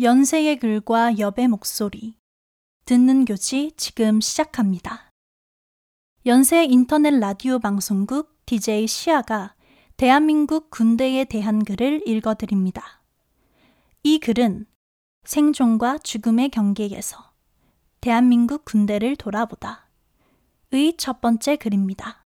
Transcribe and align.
연세의 0.00 0.60
글과 0.60 1.18
엽의 1.18 1.48
목소리. 1.48 2.14
듣는 2.84 3.24
교지 3.24 3.72
지금 3.76 4.20
시작합니다. 4.20 5.10
연세 6.24 6.64
인터넷 6.64 7.18
라디오 7.18 7.58
방송국 7.58 8.38
DJ 8.46 8.86
시아가 8.86 9.56
대한민국 9.96 10.70
군대에 10.70 11.24
대한 11.24 11.64
글을 11.64 12.06
읽어드립니다. 12.06 13.02
이 14.04 14.20
글은 14.20 14.66
생존과 15.24 15.98
죽음의 15.98 16.50
경계에서 16.50 17.32
대한민국 18.00 18.64
군대를 18.64 19.16
돌아보다 19.16 19.88
의 20.70 20.96
첫 20.96 21.20
번째 21.20 21.56
글입니다. 21.56 22.22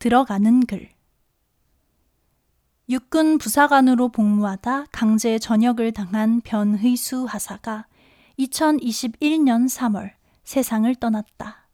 들어가는 0.00 0.66
글. 0.66 0.97
육군 2.90 3.36
부사관으로 3.36 4.08
복무하다 4.08 4.86
강제 4.92 5.38
전역을 5.38 5.92
당한 5.92 6.40
변의수 6.40 7.26
하사가 7.26 7.86
2021년 8.38 9.68
3월 9.68 10.12
세상을 10.44 10.94
떠났다. 10.94 11.68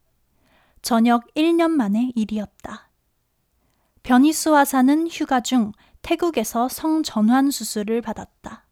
전역 0.81 1.33
1년 1.33 1.71
만의 1.71 2.11
일이었다. 2.17 2.89
변희수 4.03 4.57
하사는 4.57 5.07
휴가 5.07 5.39
중 5.39 5.71
태국에서 6.01 6.67
성전환 6.67 7.49
수술을 7.49 8.01
받았다. 8.01 8.65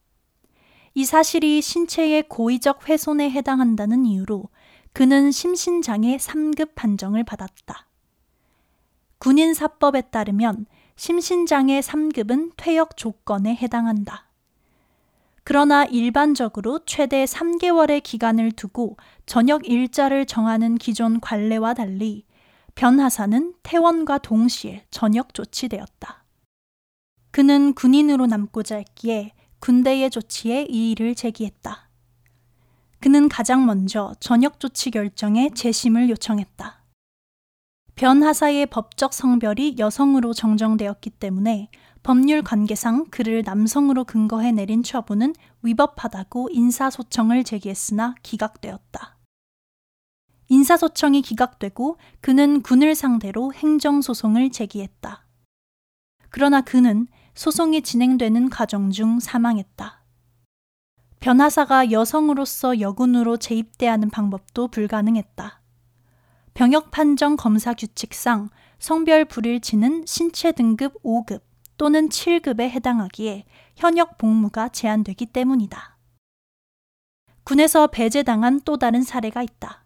이 0.95 1.05
사실이 1.05 1.61
신체의 1.61 2.27
고의적 2.27 2.89
훼손에 2.89 3.31
해당한다는 3.31 4.05
이유로 4.05 4.49
그는 4.91 5.31
심신장애 5.31 6.17
3급 6.17 6.75
판정을 6.75 7.23
받았다. 7.23 7.87
군인사법에 9.19 10.01
따르면 10.11 10.65
심신장애 10.95 11.79
3급은 11.79 12.53
퇴역 12.55 12.97
조건에 12.97 13.55
해당한다. 13.55 14.27
그러나 15.43 15.83
일반적으로 15.85 16.79
최대 16.85 17.25
3개월의 17.25 18.01
기간을 18.01 18.53
두고 18.53 18.97
전역 19.25 19.67
일자를 19.67 20.25
정하는 20.25 20.75
기존 20.75 21.19
관례와 21.19 21.73
달리 21.73 22.25
변하사는 22.75 23.55
퇴원과 23.63 24.19
동시에 24.19 24.85
전역 24.89 25.33
조치되었다. 25.33 26.23
그는 27.31 27.73
군인으로 27.73 28.27
남고자 28.27 28.77
했기에 28.77 29.33
군대의 29.59 30.09
조치에 30.09 30.67
이의를 30.69 31.15
제기했다. 31.15 31.89
그는 32.99 33.27
가장 33.27 33.65
먼저 33.65 34.13
전역 34.19 34.59
조치 34.59 34.91
결정에 34.91 35.49
재심을 35.53 36.09
요청했다. 36.09 36.82
변하사의 38.03 38.65
법적 38.65 39.13
성별이 39.13 39.77
여성으로 39.79 40.33
정정되었기 40.33 41.09
때문에 41.11 41.69
법률 42.03 42.41
관계상 42.41 43.05
그를 43.05 43.43
남성으로 43.45 44.03
근거해 44.03 44.51
내린 44.51 44.83
처분은 44.83 45.33
위법하다고 45.61 46.49
인사소청을 46.51 47.45
제기했으나 47.45 48.15
기각되었다. 48.21 49.17
인사소청이 50.49 51.21
기각되고 51.21 51.97
그는 52.19 52.61
군을 52.61 52.93
상대로 52.93 53.53
행정소송을 53.53 54.51
제기했다. 54.51 55.25
그러나 56.27 56.59
그는 56.59 57.07
소송이 57.35 57.83
진행되는 57.83 58.49
과정 58.49 58.91
중 58.91 59.21
사망했다. 59.21 60.03
변하사가 61.21 61.91
여성으로서 61.91 62.81
여군으로 62.81 63.37
재입대하는 63.37 64.09
방법도 64.09 64.67
불가능했다. 64.67 65.62
병역 66.53 66.91
판정 66.91 67.35
검사 67.35 67.73
규칙상 67.73 68.49
성별 68.77 69.25
불일치는 69.25 70.05
신체 70.05 70.51
등급 70.51 71.01
5급 71.01 71.41
또는 71.77 72.09
7급에 72.09 72.69
해당하기에 72.69 73.45
현역 73.75 74.17
복무가 74.19 74.69
제한되기 74.69 75.27
때문이다. 75.27 75.97
군에서 77.43 77.87
배제당한 77.87 78.61
또 78.63 78.77
다른 78.77 79.01
사례가 79.01 79.41
있다. 79.41 79.83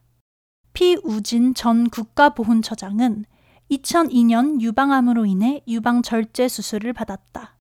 피우진 0.73 1.53
전 1.53 1.89
국가보훈처장은 1.89 3.25
2002년 3.71 4.61
유방암으로 4.61 5.25
인해 5.25 5.63
유방 5.67 6.01
절제 6.01 6.47
수술을 6.47 6.93
받았다. 6.93 7.57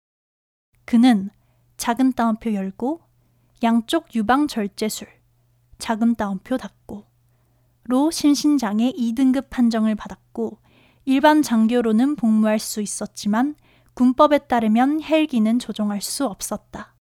그는 0.85 1.31
작은 1.77 2.13
따옴표 2.13 2.53
열고 2.53 3.01
양쪽 3.63 4.15
유방 4.15 4.49
절제술, 4.49 5.09
작은 5.79 6.17
따옴표 6.17 6.57
닫고 6.57 7.16
로 7.89 8.11
신신장애 8.11 8.93
2등급 8.93 9.49
판정을 9.49 9.95
받았고 9.95 10.59
일반 11.05 11.43
장교로는 11.43 12.17
복무할 12.17 12.59
수 12.59 12.81
있었지만 12.81 13.55
군법에 13.95 14.39
따르면 14.39 15.03
헬기는 15.03 15.59
조종할 15.59 16.03
수 16.03 16.27
없었다. 16.27 16.97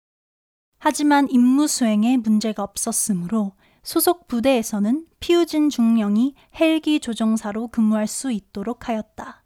하지만 0.77 1.29
임무 1.29 1.67
수행에 1.67 2.17
문제가 2.17 2.63
없었으므로 2.63 3.53
소속 3.83 4.27
부대에서는 4.27 5.07
피우진 5.21 5.69
중령이 5.69 6.35
헬기 6.59 6.99
조종사로 6.99 7.69
근무할 7.69 8.05
수 8.07 8.31
있도록 8.31 8.89
하였다. 8.89 9.43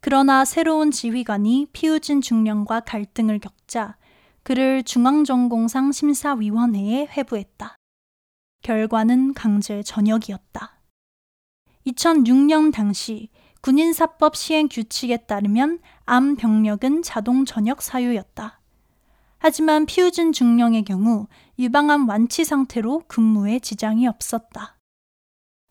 그러나 0.00 0.44
새로운 0.44 0.90
지휘관이 0.90 1.68
피우진 1.72 2.20
중령과 2.20 2.80
갈등을 2.80 3.38
겪자 3.38 3.96
그를 4.42 4.82
중앙전공상 4.82 5.92
심사위원회에 5.92 7.06
회부했다. 7.16 7.76
결과는 8.62 9.34
강제 9.34 9.82
전역이었다. 9.82 10.80
2006년 11.86 12.72
당시 12.72 13.28
군인사법 13.60 14.36
시행 14.36 14.68
규칙에 14.68 15.18
따르면 15.18 15.80
암 16.04 16.36
병력은 16.36 17.02
자동 17.02 17.44
전역 17.44 17.82
사유였다. 17.82 18.60
하지만 19.38 19.86
피우진 19.86 20.32
중령의 20.32 20.84
경우 20.84 21.26
유방암 21.58 22.08
완치 22.08 22.44
상태로 22.44 23.04
근무에 23.08 23.58
지장이 23.58 24.06
없었다. 24.06 24.78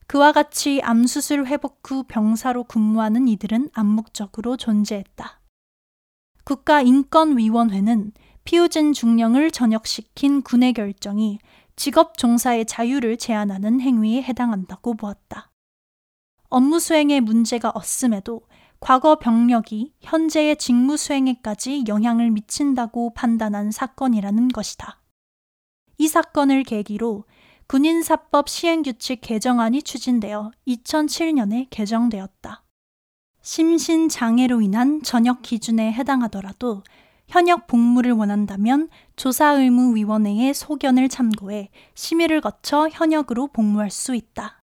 그와 0.06 0.32
같이 0.32 0.82
암 0.82 1.06
수술 1.06 1.46
회복 1.46 1.80
후 1.84 2.04
병사로 2.06 2.64
근무하는 2.64 3.28
이들은 3.28 3.70
암묵적으로 3.72 4.58
존재했다. 4.58 5.40
국가인권위원회는 6.44 8.12
피우진 8.44 8.92
중령을 8.92 9.50
전역시킨 9.50 10.42
군의 10.42 10.72
결정이 10.72 11.38
직업 11.76 12.18
종사의 12.18 12.66
자유를 12.66 13.16
제한하는 13.16 13.80
행위에 13.80 14.22
해당한다고 14.22 14.94
보았다. 14.94 15.50
업무 16.48 16.80
수행에 16.80 17.20
문제가 17.20 17.70
없음에도 17.70 18.42
과거 18.78 19.18
병력이 19.18 19.94
현재의 20.00 20.56
직무 20.56 20.96
수행에까지 20.96 21.84
영향을 21.86 22.30
미친다고 22.30 23.14
판단한 23.14 23.70
사건이라는 23.70 24.48
것이다. 24.48 25.00
이 25.98 26.08
사건을 26.08 26.64
계기로 26.64 27.24
군인사법 27.68 28.48
시행규칙 28.48 29.20
개정안이 29.22 29.82
추진되어 29.82 30.50
2007년에 30.66 31.68
개정되었다. 31.70 32.64
심신장애로 33.40 34.60
인한 34.60 35.02
전역 35.02 35.42
기준에 35.42 35.92
해당하더라도 35.92 36.82
현역 37.32 37.66
복무를 37.66 38.12
원한다면 38.12 38.90
조사의무위원회의 39.16 40.52
소견을 40.52 41.08
참고해 41.08 41.70
심의를 41.94 42.42
거쳐 42.42 42.90
현역으로 42.90 43.46
복무할 43.46 43.90
수 43.90 44.14
있다. 44.14 44.60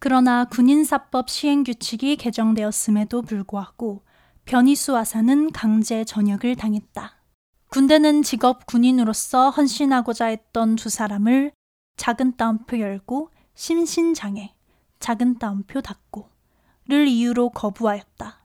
그러나 0.00 0.44
군인사법 0.46 1.30
시행규칙이 1.30 2.16
개정되었음에도 2.16 3.22
불구하고 3.22 4.02
변희수 4.46 4.96
아사는 4.96 5.52
강제 5.52 6.04
전역을 6.04 6.56
당했다. 6.56 7.22
군대는 7.68 8.24
직업 8.24 8.66
군인으로서 8.66 9.50
헌신하고자 9.50 10.26
했던 10.26 10.74
두 10.74 10.88
사람을 10.88 11.52
작은 11.98 12.36
따옴표 12.36 12.80
열고 12.80 13.30
심신장애, 13.54 14.56
작은 14.98 15.38
따옴표 15.38 15.80
닫고를 15.80 17.06
이유로 17.06 17.50
거부하였다. 17.50 18.44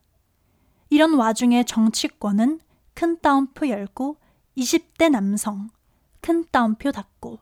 이런 0.91 1.16
와중에 1.16 1.63
정치권은 1.63 2.59
큰 2.93 3.19
따옴표 3.21 3.67
열고 3.67 4.17
20대 4.57 5.09
남성, 5.09 5.69
큰 6.21 6.45
따옴표 6.51 6.91
닫고 6.91 7.40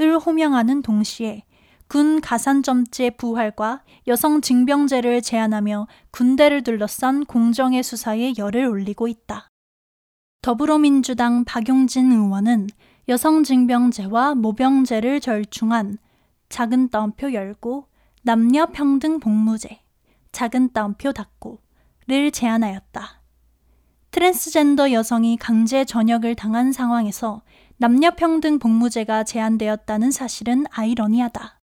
을 0.00 0.18
호명하는 0.18 0.82
동시에 0.82 1.44
군 1.86 2.20
가산점제 2.20 3.10
부활과 3.10 3.82
여성 4.06 4.40
징병제를 4.40 5.22
제안하며 5.22 5.88
군대를 6.10 6.62
둘러싼 6.62 7.24
공정의 7.24 7.82
수사에 7.82 8.34
열을 8.38 8.64
올리고 8.64 9.08
있다. 9.08 9.48
더불어민주당 10.40 11.44
박용진 11.44 12.12
의원은 12.12 12.68
여성 13.08 13.42
징병제와 13.42 14.36
모병제를 14.36 15.20
절충한 15.20 15.98
작은 16.48 16.88
따옴표 16.90 17.32
열고 17.32 17.88
남녀 18.22 18.66
평등 18.66 19.20
복무제, 19.20 19.82
작은 20.32 20.72
따옴표 20.72 21.12
닫고를 21.12 22.30
제안하였다. 22.32 23.19
트랜스젠더 24.12 24.90
여성이 24.90 25.36
강제 25.36 25.84
전역을 25.84 26.34
당한 26.34 26.72
상황에서 26.72 27.42
남녀평등 27.76 28.58
복무제가 28.58 29.22
제한되었다는 29.22 30.10
사실은 30.10 30.64
아이러니하다. 30.70 31.60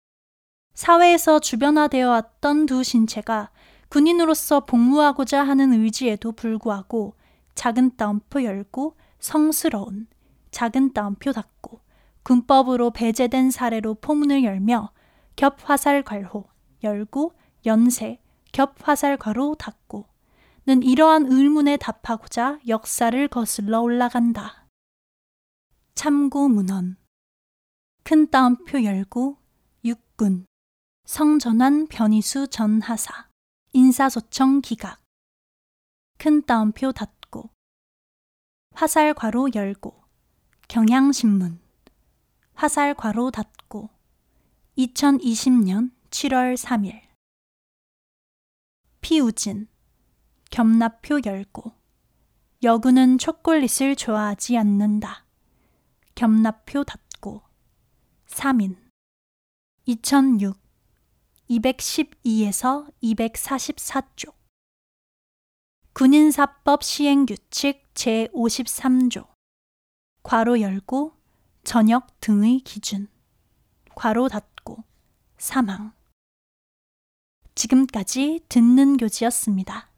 사회에서 0.72 1.38
주변화되어 1.38 2.08
왔던 2.08 2.64
두 2.64 2.82
신체가 2.82 3.50
군인으로서 3.90 4.60
복무하고자 4.60 5.42
하는 5.42 5.74
의지에도 5.74 6.32
불구하고 6.32 7.14
작은 7.54 7.96
따옴표 7.96 8.42
열고 8.42 8.96
성스러운 9.18 10.06
작은 10.50 10.94
따옴표 10.94 11.32
닫고 11.32 11.80
군법으로 12.22 12.92
배제된 12.92 13.50
사례로 13.50 13.96
포문을 13.96 14.44
열며 14.44 14.92
겹화살 15.36 16.02
괄호 16.02 16.44
열고 16.82 17.34
연세 17.66 18.18
겹화살 18.52 19.18
괄호 19.18 19.56
닫고 19.56 20.09
는 20.70 20.84
이러한 20.84 21.26
의문에 21.32 21.78
답하고자 21.78 22.60
역사를 22.68 23.26
거슬러 23.26 23.80
올라간다. 23.80 24.68
참고 25.96 26.48
문헌. 26.48 26.96
큰 28.04 28.30
따옴표 28.30 28.84
열고 28.84 29.36
육군. 29.84 30.46
성전환 31.06 31.88
변희수 31.88 32.46
전하사. 32.46 33.28
인사소청 33.72 34.60
기각. 34.60 35.02
큰 36.18 36.40
따옴표 36.46 36.92
닫고. 36.92 37.50
화살 38.72 39.12
괄호 39.12 39.48
열고. 39.52 40.04
경향신문. 40.68 41.60
화살 42.54 42.94
괄호 42.94 43.32
닫고. 43.32 43.90
2020년 44.78 45.90
7월 46.10 46.56
3일. 46.56 47.08
피우진 49.00 49.66
겸납표 50.50 51.20
열고 51.24 51.72
여군은 52.62 53.18
초콜릿을 53.18 53.94
좋아하지 53.96 54.58
않는다. 54.58 55.24
겸납표 56.16 56.84
닫고 56.84 57.42
3인. 58.26 58.76
2006 59.86 60.58
212에서 61.48 62.92
244쪽. 63.02 64.34
군인사법 65.92 66.82
시행규칙 66.82 67.94
제53조. 67.94 69.28
괄호 70.22 70.60
열고 70.60 71.16
전역 71.64 72.20
등의 72.20 72.60
기준. 72.60 73.08
괄호 73.94 74.28
닫고 74.28 74.84
사망. 75.38 75.92
지금까지 77.54 78.44
듣는 78.48 78.96
교지였습니다. 78.96 79.89